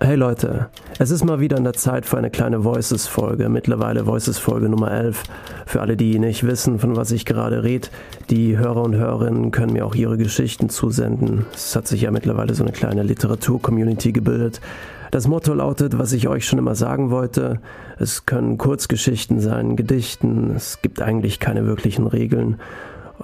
Hey 0.00 0.14
Leute, 0.14 0.68
es 1.00 1.10
ist 1.10 1.24
mal 1.24 1.40
wieder 1.40 1.56
an 1.56 1.64
der 1.64 1.72
Zeit 1.72 2.06
für 2.06 2.16
eine 2.16 2.30
kleine 2.30 2.62
Voices-Folge, 2.62 3.48
mittlerweile 3.48 4.06
Voices-Folge 4.06 4.68
Nummer 4.68 4.92
11. 4.92 5.24
Für 5.66 5.80
alle, 5.80 5.96
die 5.96 6.20
nicht 6.20 6.46
wissen, 6.46 6.78
von 6.78 6.94
was 6.94 7.10
ich 7.10 7.24
gerade 7.24 7.64
rede, 7.64 7.88
die 8.30 8.56
Hörer 8.56 8.82
und 8.82 8.94
Hörerinnen 8.94 9.50
können 9.50 9.72
mir 9.72 9.84
auch 9.84 9.96
ihre 9.96 10.16
Geschichten 10.16 10.68
zusenden. 10.68 11.46
Es 11.52 11.74
hat 11.74 11.88
sich 11.88 12.02
ja 12.02 12.12
mittlerweile 12.12 12.54
so 12.54 12.62
eine 12.62 12.70
kleine 12.72 13.02
Literatur-Community 13.02 14.12
gebildet. 14.12 14.60
Das 15.10 15.26
Motto 15.26 15.52
lautet, 15.52 15.98
was 15.98 16.12
ich 16.12 16.28
euch 16.28 16.46
schon 16.46 16.60
immer 16.60 16.76
sagen 16.76 17.10
wollte, 17.10 17.60
es 17.98 18.24
können 18.24 18.56
Kurzgeschichten 18.56 19.40
sein, 19.40 19.74
Gedichten, 19.74 20.52
es 20.54 20.80
gibt 20.80 21.02
eigentlich 21.02 21.40
keine 21.40 21.66
wirklichen 21.66 22.06
Regeln. 22.06 22.60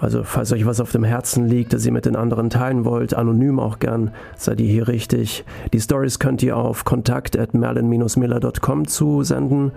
Also 0.05 0.23
falls 0.23 0.53
euch 0.53 0.65
was 0.67 0.81
auf 0.81 0.93
dem 0.93 1.03
Herzen 1.03 1.49
liegt, 1.49 1.73
das 1.73 1.87
ihr 1.87 1.93
mit 1.93 2.05
den 2.05 2.15
anderen 2.15 2.51
teilen 2.51 2.85
wollt, 2.85 3.15
anonym 3.15 3.59
auch 3.59 3.79
gern, 3.79 4.11
seid 4.37 4.61
ihr 4.61 4.67
hier 4.67 4.87
richtig. 4.87 5.47
Die 5.73 5.81
Stories 5.81 6.19
könnt 6.19 6.43
ihr 6.43 6.59
auf 6.59 6.85
kontakt@merlin-miller.com 6.85 8.87
zusenden. 8.87 9.73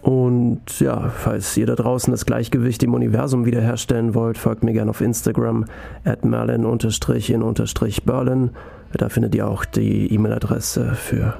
Und 0.00 0.80
ja, 0.80 1.12
falls 1.14 1.54
ihr 1.58 1.66
da 1.66 1.74
draußen 1.74 2.10
das 2.10 2.24
Gleichgewicht 2.24 2.82
im 2.82 2.94
Universum 2.94 3.44
wiederherstellen 3.44 4.14
wollt, 4.14 4.38
folgt 4.38 4.64
mir 4.64 4.72
gerne 4.72 4.88
auf 4.88 5.02
Instagram 5.02 5.66
at 6.02 6.24
merlin-in-berlin. 6.24 8.50
Da 8.94 9.08
findet 9.10 9.34
ihr 9.34 9.46
auch 9.46 9.66
die 9.66 10.14
E-Mail-Adresse 10.14 10.94
für 10.94 11.34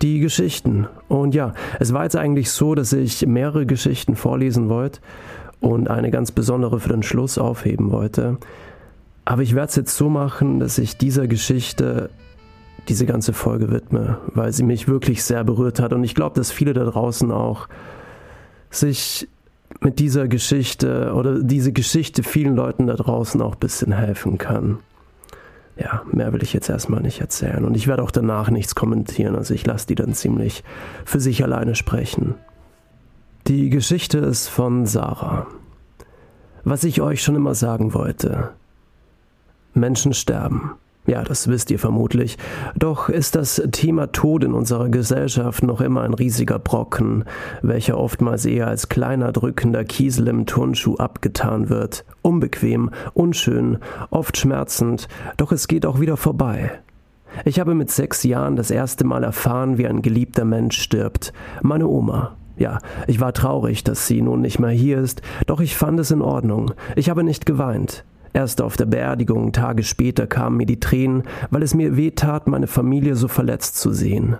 die 0.00 0.20
Geschichten. 0.20 0.86
Und 1.08 1.34
ja, 1.34 1.54
es 1.80 1.92
war 1.92 2.04
jetzt 2.04 2.14
eigentlich 2.14 2.52
so, 2.52 2.76
dass 2.76 2.92
ich 2.92 3.26
mehrere 3.26 3.66
Geschichten 3.66 4.14
vorlesen 4.14 4.68
wollte 4.68 5.00
und 5.64 5.88
eine 5.88 6.10
ganz 6.10 6.30
besondere 6.30 6.78
für 6.78 6.90
den 6.90 7.02
Schluss 7.02 7.38
aufheben 7.38 7.90
wollte. 7.90 8.36
Aber 9.24 9.42
ich 9.42 9.54
werde 9.54 9.68
es 9.68 9.76
jetzt 9.76 9.96
so 9.96 10.10
machen, 10.10 10.60
dass 10.60 10.76
ich 10.76 10.98
dieser 10.98 11.26
Geschichte 11.26 12.10
diese 12.88 13.06
ganze 13.06 13.32
Folge 13.32 13.70
widme, 13.70 14.18
weil 14.34 14.52
sie 14.52 14.62
mich 14.62 14.88
wirklich 14.88 15.24
sehr 15.24 15.42
berührt 15.42 15.80
hat. 15.80 15.94
Und 15.94 16.04
ich 16.04 16.14
glaube, 16.14 16.36
dass 16.36 16.52
viele 16.52 16.74
da 16.74 16.84
draußen 16.84 17.32
auch 17.32 17.66
sich 18.68 19.26
mit 19.80 19.98
dieser 19.98 20.28
Geschichte 20.28 21.14
oder 21.14 21.42
diese 21.42 21.72
Geschichte 21.72 22.22
vielen 22.22 22.54
Leuten 22.54 22.86
da 22.86 22.94
draußen 22.94 23.40
auch 23.40 23.54
ein 23.54 23.60
bisschen 23.60 23.92
helfen 23.92 24.36
kann. 24.36 24.80
Ja, 25.76 26.02
mehr 26.12 26.34
will 26.34 26.42
ich 26.42 26.52
jetzt 26.52 26.68
erstmal 26.68 27.00
nicht 27.00 27.22
erzählen. 27.22 27.64
Und 27.64 27.74
ich 27.74 27.86
werde 27.86 28.02
auch 28.02 28.10
danach 28.10 28.50
nichts 28.50 28.74
kommentieren. 28.74 29.34
Also 29.34 29.54
ich 29.54 29.66
lasse 29.66 29.86
die 29.86 29.94
dann 29.94 30.12
ziemlich 30.12 30.62
für 31.06 31.20
sich 31.20 31.42
alleine 31.42 31.74
sprechen. 31.74 32.34
Die 33.46 33.68
Geschichte 33.68 34.16
ist 34.16 34.48
von 34.48 34.86
Sarah. 34.86 35.46
Was 36.62 36.82
ich 36.82 37.02
euch 37.02 37.22
schon 37.22 37.36
immer 37.36 37.54
sagen 37.54 37.92
wollte. 37.92 38.52
Menschen 39.74 40.14
sterben. 40.14 40.70
Ja, 41.06 41.22
das 41.22 41.46
wisst 41.48 41.70
ihr 41.70 41.78
vermutlich. 41.78 42.38
Doch 42.74 43.10
ist 43.10 43.34
das 43.34 43.62
Thema 43.70 44.10
Tod 44.12 44.44
in 44.44 44.54
unserer 44.54 44.88
Gesellschaft 44.88 45.62
noch 45.62 45.82
immer 45.82 46.04
ein 46.04 46.14
riesiger 46.14 46.58
Brocken, 46.58 47.24
welcher 47.60 47.98
oftmals 47.98 48.46
eher 48.46 48.68
als 48.68 48.88
kleiner 48.88 49.30
drückender 49.30 49.84
Kiesel 49.84 50.28
im 50.28 50.46
Turnschuh 50.46 50.96
abgetan 50.96 51.68
wird. 51.68 52.06
Unbequem, 52.22 52.92
unschön, 53.12 53.76
oft 54.08 54.38
schmerzend, 54.38 55.06
doch 55.36 55.52
es 55.52 55.68
geht 55.68 55.84
auch 55.84 56.00
wieder 56.00 56.16
vorbei. 56.16 56.80
Ich 57.44 57.60
habe 57.60 57.74
mit 57.74 57.90
sechs 57.90 58.22
Jahren 58.22 58.56
das 58.56 58.70
erste 58.70 59.04
Mal 59.04 59.22
erfahren, 59.22 59.76
wie 59.76 59.86
ein 59.86 60.00
geliebter 60.00 60.46
Mensch 60.46 60.80
stirbt. 60.80 61.34
Meine 61.60 61.88
Oma. 61.88 62.38
Ja, 62.56 62.78
ich 63.06 63.20
war 63.20 63.32
traurig, 63.32 63.84
dass 63.84 64.06
sie 64.06 64.22
nun 64.22 64.40
nicht 64.40 64.58
mehr 64.58 64.70
hier 64.70 64.98
ist, 64.98 65.22
doch 65.46 65.60
ich 65.60 65.76
fand 65.76 65.98
es 65.98 66.10
in 66.10 66.22
Ordnung. 66.22 66.72
Ich 66.96 67.10
habe 67.10 67.24
nicht 67.24 67.46
geweint. 67.46 68.04
Erst 68.32 68.60
auf 68.60 68.76
der 68.76 68.86
Beerdigung, 68.86 69.52
Tage 69.52 69.84
später, 69.84 70.26
kamen 70.26 70.56
mir 70.56 70.66
die 70.66 70.80
Tränen, 70.80 71.22
weil 71.50 71.62
es 71.62 71.74
mir 71.74 71.96
weh 71.96 72.10
tat, 72.10 72.48
meine 72.48 72.66
Familie 72.66 73.14
so 73.14 73.28
verletzt 73.28 73.76
zu 73.76 73.92
sehen. 73.92 74.38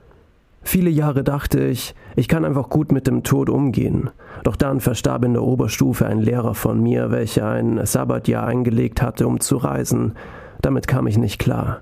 Viele 0.62 0.90
Jahre 0.90 1.22
dachte 1.22 1.62
ich, 1.64 1.94
ich 2.16 2.26
kann 2.26 2.44
einfach 2.44 2.70
gut 2.70 2.90
mit 2.90 3.06
dem 3.06 3.22
Tod 3.22 3.50
umgehen. 3.50 4.10
Doch 4.42 4.56
dann 4.56 4.80
verstarb 4.80 5.24
in 5.24 5.34
der 5.34 5.42
Oberstufe 5.42 6.06
ein 6.06 6.20
Lehrer 6.20 6.54
von 6.54 6.82
mir, 6.82 7.10
welcher 7.10 7.50
ein 7.50 7.84
Sabbatjahr 7.84 8.46
eingelegt 8.46 9.02
hatte, 9.02 9.26
um 9.26 9.40
zu 9.40 9.58
reisen. 9.58 10.14
Damit 10.62 10.88
kam 10.88 11.06
ich 11.06 11.18
nicht 11.18 11.38
klar. 11.38 11.80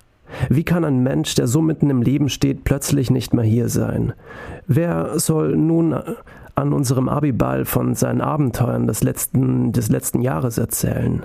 Wie 0.48 0.64
kann 0.64 0.84
ein 0.84 1.02
Mensch, 1.02 1.34
der 1.34 1.46
so 1.46 1.60
mitten 1.60 1.90
im 1.90 2.02
Leben 2.02 2.28
steht, 2.28 2.64
plötzlich 2.64 3.10
nicht 3.10 3.34
mehr 3.34 3.44
hier 3.44 3.68
sein? 3.68 4.12
Wer 4.66 5.18
soll 5.18 5.56
nun 5.56 5.94
an 6.54 6.72
unserem 6.72 7.08
Abiball 7.08 7.64
von 7.64 7.94
seinen 7.94 8.20
Abenteuern 8.20 8.86
des 8.86 9.02
letzten, 9.02 9.72
des 9.72 9.88
letzten 9.88 10.20
Jahres 10.20 10.58
erzählen? 10.58 11.24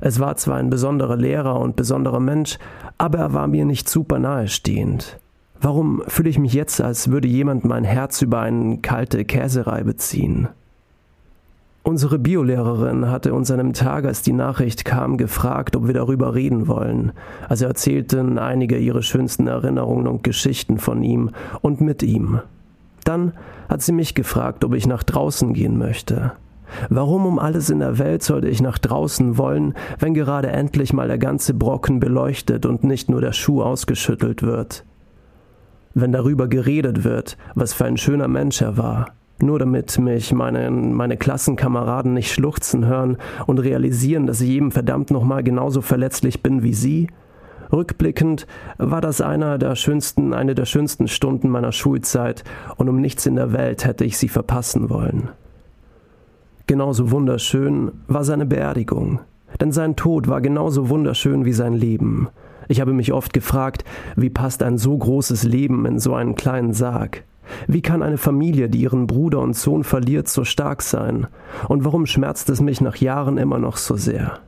Es 0.00 0.20
war 0.20 0.36
zwar 0.36 0.56
ein 0.56 0.70
besonderer 0.70 1.16
Lehrer 1.16 1.58
und 1.60 1.76
besonderer 1.76 2.20
Mensch, 2.20 2.58
aber 2.98 3.18
er 3.18 3.32
war 3.32 3.46
mir 3.46 3.64
nicht 3.64 3.88
super 3.88 4.18
nahestehend. 4.18 5.18
Warum 5.60 6.02
fühle 6.08 6.28
ich 6.28 6.38
mich 6.38 6.52
jetzt, 6.52 6.80
als 6.80 7.10
würde 7.10 7.28
jemand 7.28 7.64
mein 7.64 7.84
Herz 7.84 8.20
über 8.20 8.40
eine 8.40 8.78
kalte 8.78 9.24
Käserei 9.24 9.82
ziehen? 9.96 10.48
Unsere 11.86 12.18
Biolehrerin 12.18 13.10
hatte 13.10 13.34
uns 13.34 13.50
an 13.50 13.60
einem 13.60 13.74
Tag, 13.74 14.06
als 14.06 14.22
die 14.22 14.32
Nachricht 14.32 14.86
kam, 14.86 15.18
gefragt, 15.18 15.76
ob 15.76 15.86
wir 15.86 15.92
darüber 15.92 16.34
reden 16.34 16.66
wollen. 16.66 17.12
Also 17.46 17.66
erzählten 17.66 18.38
einige 18.38 18.78
ihre 18.78 19.02
schönsten 19.02 19.48
Erinnerungen 19.48 20.06
und 20.06 20.24
Geschichten 20.24 20.78
von 20.78 21.02
ihm 21.02 21.28
und 21.60 21.82
mit 21.82 22.02
ihm. 22.02 22.40
Dann 23.04 23.34
hat 23.68 23.82
sie 23.82 23.92
mich 23.92 24.14
gefragt, 24.14 24.64
ob 24.64 24.72
ich 24.72 24.86
nach 24.86 25.02
draußen 25.02 25.52
gehen 25.52 25.76
möchte. 25.76 26.32
Warum 26.88 27.26
um 27.26 27.38
alles 27.38 27.68
in 27.68 27.80
der 27.80 27.98
Welt 27.98 28.22
sollte 28.22 28.48
ich 28.48 28.62
nach 28.62 28.78
draußen 28.78 29.36
wollen, 29.36 29.74
wenn 29.98 30.14
gerade 30.14 30.48
endlich 30.48 30.94
mal 30.94 31.08
der 31.08 31.18
ganze 31.18 31.52
Brocken 31.52 32.00
beleuchtet 32.00 32.64
und 32.64 32.82
nicht 32.82 33.10
nur 33.10 33.20
der 33.20 33.32
Schuh 33.32 33.62
ausgeschüttelt 33.62 34.42
wird? 34.42 34.86
Wenn 35.92 36.12
darüber 36.12 36.48
geredet 36.48 37.04
wird, 37.04 37.36
was 37.54 37.74
für 37.74 37.84
ein 37.84 37.98
schöner 37.98 38.26
Mensch 38.26 38.62
er 38.62 38.78
war, 38.78 39.12
nur 39.44 39.58
damit 39.58 39.98
mich 39.98 40.32
meine, 40.32 40.70
meine 40.70 41.16
Klassenkameraden 41.16 42.14
nicht 42.14 42.32
schluchzen 42.32 42.86
hören 42.86 43.18
und 43.46 43.58
realisieren, 43.60 44.26
dass 44.26 44.40
ich 44.40 44.50
eben 44.50 44.72
verdammt 44.72 45.10
nochmal 45.10 45.44
genauso 45.44 45.82
verletzlich 45.82 46.42
bin 46.42 46.62
wie 46.62 46.74
sie? 46.74 47.08
Rückblickend 47.72 48.46
war 48.78 49.00
das 49.00 49.20
einer 49.20 49.58
der 49.58 49.76
schönsten, 49.76 50.34
eine 50.34 50.54
der 50.54 50.64
schönsten 50.64 51.08
Stunden 51.08 51.48
meiner 51.48 51.72
Schulzeit 51.72 52.44
und 52.76 52.88
um 52.88 53.00
nichts 53.00 53.26
in 53.26 53.36
der 53.36 53.52
Welt 53.52 53.84
hätte 53.84 54.04
ich 54.04 54.18
sie 54.18 54.28
verpassen 54.28 54.90
wollen. 54.90 55.28
Genauso 56.66 57.10
wunderschön 57.10 57.92
war 58.06 58.24
seine 58.24 58.46
Beerdigung, 58.46 59.20
denn 59.60 59.72
sein 59.72 59.96
Tod 59.96 60.28
war 60.28 60.40
genauso 60.40 60.88
wunderschön 60.88 61.44
wie 61.44 61.52
sein 61.52 61.74
Leben. 61.74 62.28
Ich 62.68 62.80
habe 62.80 62.92
mich 62.92 63.12
oft 63.12 63.32
gefragt, 63.34 63.84
wie 64.16 64.30
passt 64.30 64.62
ein 64.62 64.78
so 64.78 64.96
großes 64.96 65.44
Leben 65.44 65.84
in 65.84 65.98
so 65.98 66.14
einen 66.14 66.34
kleinen 66.34 66.72
Sarg? 66.72 67.24
Wie 67.66 67.82
kann 67.82 68.02
eine 68.02 68.18
Familie, 68.18 68.68
die 68.68 68.80
ihren 68.80 69.06
Bruder 69.06 69.40
und 69.40 69.56
Sohn 69.56 69.84
verliert, 69.84 70.28
so 70.28 70.44
stark 70.44 70.82
sein? 70.82 71.26
Und 71.68 71.84
warum 71.84 72.06
schmerzt 72.06 72.48
es 72.50 72.60
mich 72.60 72.80
nach 72.80 72.96
Jahren 72.96 73.38
immer 73.38 73.58
noch 73.58 73.76
so 73.76 73.96
sehr? 73.96 74.38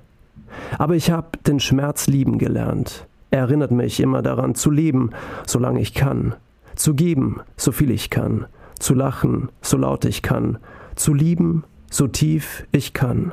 Aber 0.78 0.94
ich 0.94 1.10
habe 1.10 1.38
den 1.46 1.60
Schmerz 1.60 2.06
lieben 2.06 2.38
gelernt. 2.38 3.06
Er 3.30 3.40
erinnert 3.40 3.70
mich 3.70 4.00
immer 4.00 4.22
daran, 4.22 4.54
zu 4.54 4.70
leben, 4.70 5.10
solange 5.46 5.80
ich 5.80 5.94
kann, 5.94 6.34
zu 6.74 6.94
geben, 6.94 7.40
so 7.56 7.72
viel 7.72 7.90
ich 7.90 8.10
kann, 8.10 8.46
zu 8.78 8.94
lachen, 8.94 9.50
so 9.60 9.76
laut 9.76 10.04
ich 10.04 10.22
kann, 10.22 10.58
zu 10.94 11.12
lieben, 11.12 11.64
so 11.90 12.06
tief 12.06 12.66
ich 12.72 12.92
kann. 12.92 13.32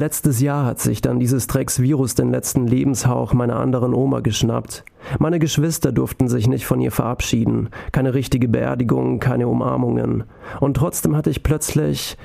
Letztes 0.00 0.40
Jahr 0.40 0.64
hat 0.64 0.80
sich 0.80 1.02
dann 1.02 1.20
dieses 1.20 1.46
Drecksvirus 1.46 2.14
den 2.14 2.30
letzten 2.30 2.66
Lebenshauch 2.66 3.34
meiner 3.34 3.56
anderen 3.56 3.92
Oma 3.92 4.20
geschnappt. 4.20 4.82
Meine 5.18 5.38
Geschwister 5.38 5.92
durften 5.92 6.26
sich 6.26 6.48
nicht 6.48 6.64
von 6.64 6.80
ihr 6.80 6.90
verabschieden, 6.90 7.68
keine 7.92 8.14
richtige 8.14 8.48
Beerdigung, 8.48 9.18
keine 9.18 9.46
Umarmungen. 9.46 10.24
Und 10.58 10.78
trotzdem 10.78 11.14
hatte 11.16 11.28
ich 11.28 11.42
plötzlich 11.42 12.16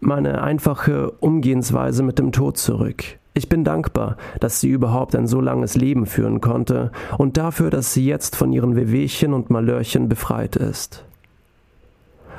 meine 0.00 0.42
einfache 0.42 1.12
Umgehensweise 1.12 2.02
mit 2.02 2.18
dem 2.18 2.30
Tod 2.30 2.58
zurück. 2.58 3.02
Ich 3.32 3.48
bin 3.48 3.64
dankbar, 3.64 4.18
dass 4.40 4.60
sie 4.60 4.68
überhaupt 4.68 5.16
ein 5.16 5.26
so 5.26 5.40
langes 5.40 5.76
Leben 5.76 6.04
führen 6.04 6.42
konnte 6.42 6.92
und 7.16 7.38
dafür, 7.38 7.70
dass 7.70 7.94
sie 7.94 8.04
jetzt 8.04 8.36
von 8.36 8.52
ihren 8.52 8.76
Wehwehchen 8.76 9.32
und 9.32 9.48
Malörchen 9.48 10.10
befreit 10.10 10.56
ist. 10.56 11.07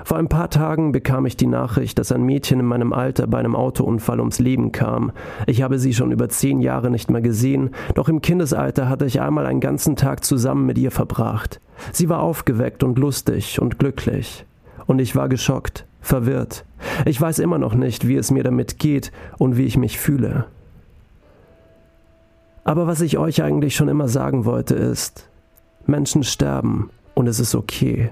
Vor 0.04 0.18
ein 0.18 0.30
paar 0.30 0.50
Tagen 0.50 0.92
bekam 0.92 1.26
ich 1.26 1.38
die 1.38 1.48
Nachricht, 1.48 2.00
dass 2.00 2.12
ein 2.12 2.24
Mädchen 2.24 2.60
in 2.60 2.66
meinem 2.66 2.94
Alter 2.94 3.28
bei 3.28 3.40
einem 3.40 3.56
Autounfall 3.56 4.20
ums 4.20 4.40
Leben 4.40 4.72
kam. 4.72 5.12
Ich 5.46 5.62
habe 5.62 5.80
sie 5.80 5.94
schon 5.94 6.12
über 6.12 6.30
zehn 6.30 6.62
Jahre 6.62 6.90
nicht 6.90 7.12
mehr 7.12 7.22
gesehen, 7.22 7.72
doch 7.96 8.10
im 8.10 8.22
Kindesalter 8.22 8.90
hatte 8.90 9.06
ich 9.06 9.22
einmal 9.22 9.46
einen 9.46 9.60
ganzen 9.60 9.96
Tag 9.96 10.24
zusammen 10.24 10.66
mit 10.66 10.78
ihr 10.78 10.92
verbracht. 10.92 11.60
Sie 11.92 12.10
war 12.10 12.22
aufgeweckt 12.22 12.84
und 12.84 12.98
lustig 12.98 13.62
und 13.62 13.80
glücklich. 13.80 14.46
Und 14.86 15.00
ich 15.00 15.16
war 15.16 15.30
geschockt, 15.30 15.86
verwirrt. 16.02 16.66
Ich 17.06 17.20
weiß 17.20 17.40
immer 17.40 17.58
noch 17.58 17.76
nicht, 17.76 18.08
wie 18.08 18.16
es 18.16 18.32
mir 18.32 18.44
damit 18.44 18.80
geht 18.80 19.12
und 19.38 19.58
wie 19.58 19.66
ich 19.66 19.78
mich 19.78 20.00
fühle. 20.00 20.46
Aber 22.64 22.88
was 22.88 23.02
ich 23.02 23.18
euch 23.18 23.42
eigentlich 23.42 23.76
schon 23.76 23.90
immer 23.90 24.08
sagen 24.08 24.46
wollte 24.46 24.76
ist, 24.76 25.30
Menschen 25.86 26.24
sterben 26.24 26.90
und 27.16 27.28
es 27.28 27.40
ist 27.40 27.56
okay. 27.56 28.12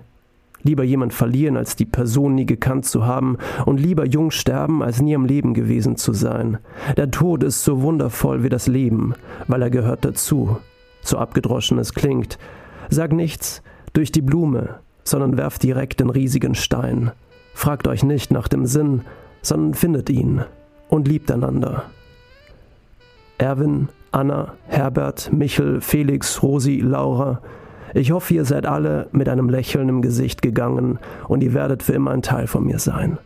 Lieber 0.64 0.84
jemand 0.84 1.14
verlieren, 1.14 1.58
als 1.58 1.76
die 1.76 1.86
Person 1.86 2.36
nie 2.36 2.46
gekannt 2.46 2.86
zu 2.86 3.06
haben, 3.06 3.38
und 3.66 3.80
lieber 3.80 4.06
jung 4.06 4.32
sterben, 4.32 4.82
als 4.84 5.02
nie 5.02 5.16
am 5.16 5.26
Leben 5.26 5.54
gewesen 5.54 5.96
zu 5.98 6.14
sein. 6.14 6.58
Der 6.98 7.12
Tod 7.12 7.44
ist 7.44 7.64
so 7.64 7.82
wundervoll 7.82 8.44
wie 8.44 8.50
das 8.50 8.68
Leben, 8.68 9.14
weil 9.48 9.62
er 9.62 9.70
gehört 9.70 10.04
dazu. 10.04 10.58
So 11.02 11.18
abgedroschen 11.18 11.80
es 11.80 11.94
klingt. 11.94 12.38
Sag 12.90 13.14
nichts 13.14 13.62
durch 13.94 14.12
die 14.12 14.22
Blume, 14.22 14.80
sondern 15.04 15.38
werft 15.38 15.64
direkt 15.64 16.00
den 16.00 16.10
riesigen 16.10 16.56
Stein. 16.56 17.12
Fragt 17.54 17.88
euch 17.88 18.04
nicht 18.04 18.32
nach 18.32 18.48
dem 18.48 18.66
Sinn, 18.66 19.02
sondern 19.42 19.74
findet 19.74 20.10
ihn 20.10 20.44
und 20.90 21.08
liebt 21.08 21.32
einander. 21.32 21.84
Erwin, 23.38 23.90
Anna, 24.12 24.54
Herbert, 24.68 25.32
Michel, 25.32 25.82
Felix, 25.82 26.42
Rosi, 26.42 26.80
Laura, 26.80 27.42
ich 27.98 28.12
hoffe, 28.12 28.34
ihr 28.34 28.46
seid 28.46 28.66
alle 28.66 29.08
mit 29.12 29.28
einem 29.30 29.50
Lächeln 29.50 29.90
im 29.90 30.02
Gesicht 30.02 30.42
gegangen 30.42 31.00
und 31.28 31.44
ihr 31.44 31.54
werdet 31.54 31.84
für 31.84 31.94
immer 31.94 32.12
ein 32.12 32.22
Teil 32.22 32.48
von 32.48 32.66
mir 32.66 32.80
sein. 32.80 33.18